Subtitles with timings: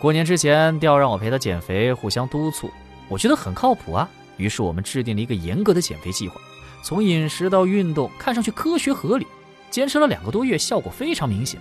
[0.00, 2.70] 过年之前，调让我陪他减肥，互相督促，
[3.08, 4.08] 我觉得很靠谱啊。
[4.36, 6.40] 于是我们制定了一个严格的减肥计划，
[6.84, 9.26] 从饮食到运动，看上去科学合理。
[9.70, 11.60] 坚持了两个多月，效果非常明显。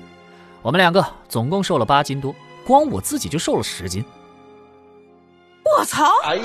[0.61, 4.05] 我们两个总共瘦了八斤多，光我自己就瘦了十斤。
[5.65, 6.05] 我操！
[6.23, 6.43] 哎呀，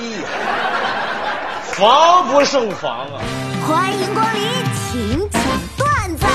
[1.73, 3.21] 防不胜防啊！
[3.67, 4.41] 欢迎光临，
[4.91, 5.41] 请讲
[5.77, 6.25] 段子。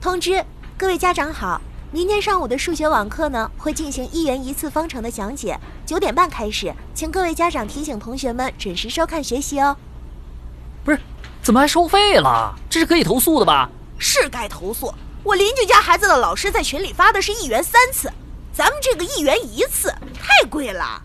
[0.00, 0.42] 通知
[0.78, 1.60] 各位家长好，
[1.90, 9.74] 明天上午的数学网课呢会进行一元一次方程的讲解，九点半开始，请各位家长提醒同学们准时收看学习哦。
[10.84, 11.00] 不是，
[11.40, 12.54] 怎么还收费了？
[12.68, 13.70] 这是可以投诉的吧？
[13.98, 14.92] 是该投诉。
[15.24, 18.12] 我邻居家孩子的老师在群里发的是一元三次，
[18.52, 21.02] 咱们这个一元一次太贵了。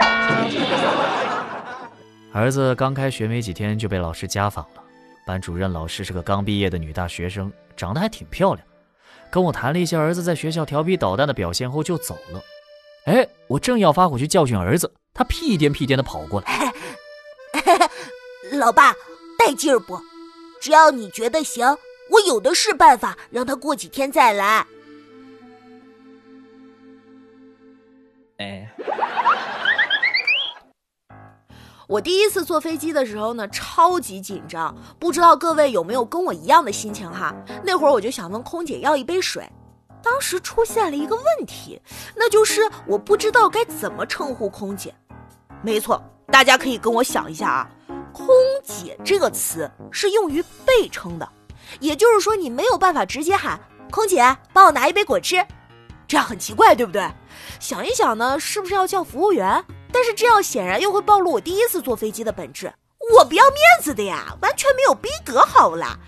[2.34, 4.82] 儿子刚开学没几天就被老师家访了，
[5.24, 8.66] 班主任老师是个刚毕业的女大学生，长得还挺漂亮。
[9.32, 12.42] 跟我谈了一些儿子在学校调皮捣蛋的表现后就走了。
[13.06, 16.70] 哎，我正要发火去教训儿子，他屁颠屁颠的跑过来。
[18.52, 18.92] 老爸，
[19.38, 19.98] 带劲儿不？
[20.60, 21.66] 只要你觉得行，
[22.10, 24.66] 我有的是办法让他过几天再来。
[31.92, 37.34] 我第一次坐飞机的时候呢，超级紧张，不知道各位有没有跟我一样的心情哈？
[37.62, 39.46] 那会儿我就想问空姐要一杯水，
[40.02, 41.78] 当时出现了一个问题，
[42.16, 44.94] 那就是我不知道该怎么称呼空姐。
[45.60, 47.70] 没错，大家可以跟我想一下啊，
[48.10, 48.26] 空
[48.64, 51.28] 姐这个词是用于被称的，
[51.78, 55.46] 也就是说你没有办法直接喊空姐帮我拿一杯果汁，
[56.08, 57.06] 这样很奇怪，对不对？
[57.60, 59.62] 想一想呢，是不是要叫服务员？
[59.92, 62.72] 但是这样显然又会暴露我第一次坐飞机的本质，
[63.14, 65.98] 我不要面子的呀，完全没有逼格，好不啦？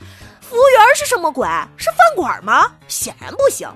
[0.41, 1.47] 服务员是什么鬼？
[1.77, 2.73] 是饭馆吗？
[2.89, 3.69] 显然不行。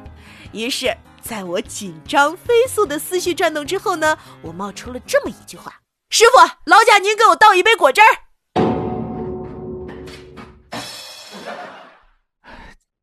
[0.52, 8.06] 于是，在我紧张飞速的思绪转动之后呢，我冒出了这么一句话：“师傅，劳驾您给我倒一杯果汁儿。”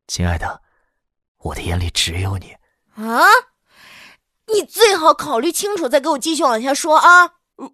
[0.07, 0.61] 亲爱的，
[1.39, 2.55] 我的眼里只有你
[2.95, 3.27] 啊。
[4.53, 7.33] 你最好考虑清楚，再给我继续往下说啊！
[7.55, 7.71] 我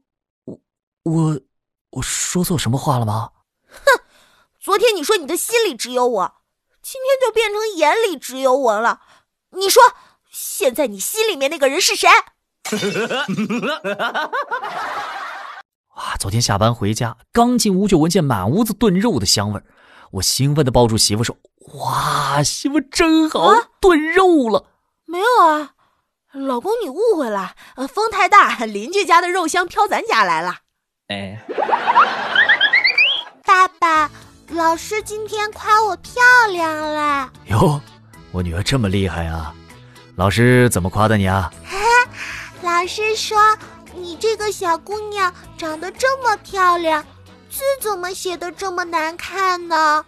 [1.04, 1.40] 我我
[1.92, 3.32] 我说错什么话了吗？
[3.68, 4.02] 哼，
[4.60, 6.36] 昨天你说你的心里只有我，
[6.82, 9.02] 今天就变成眼里只有我了。
[9.52, 9.82] 你说
[10.30, 12.08] 现在你心里面那个人是谁？
[15.96, 16.16] 哇！
[16.18, 19.66] 昨天下班回家，刚进屋就闻见满屋子炖肉的香味儿，
[20.12, 21.36] 我兴奋的抱住媳妇说
[21.76, 24.68] ：“哇，媳妇真好，炖肉了。”
[25.06, 25.74] 没有啊。
[26.34, 30.60] 老公，你误会了，呃，风太大，邻居家的肉香飘咱家来了。
[31.10, 31.38] 哎，
[33.44, 34.10] 爸爸，
[34.48, 36.14] 老师今天夸我漂
[36.50, 37.30] 亮了。
[37.48, 37.82] 哟，
[38.32, 39.54] 我女儿这么厉害啊！
[40.16, 41.52] 老师怎么夸的你啊？
[42.64, 43.38] 老师说
[43.94, 47.04] 你这个小姑娘长得这么漂亮，
[47.50, 50.06] 字怎么写的这么难看呢？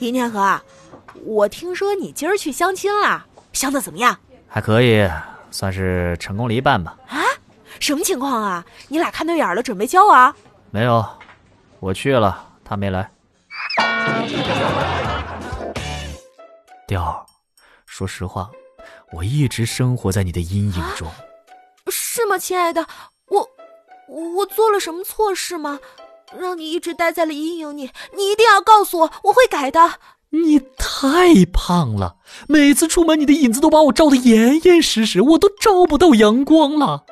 [0.00, 0.58] 林天河，
[1.26, 4.18] 我听说你今儿去相亲了，相的怎么样？
[4.48, 5.06] 还可以，
[5.50, 6.96] 算是成功了一半吧。
[7.06, 7.20] 啊，
[7.78, 8.64] 什么情况啊？
[8.88, 10.34] 你俩看对眼了，准备交往？
[10.70, 11.06] 没有，
[11.80, 13.10] 我去了，他没来。
[16.86, 17.26] 调，
[17.84, 18.50] 说实话，
[19.12, 21.06] 我一直生活在你的阴影中。
[21.88, 22.86] 是吗，亲爱的？
[23.28, 23.46] 我，
[24.08, 25.78] 我做了什么错事吗？
[26.38, 29.94] 让你一直待在了阴影里，你一定要告诉我，我会改的。
[30.30, 37.04] 你太胖了，每次出门你的影子都把我照得严严实实，我都照不到阳光了。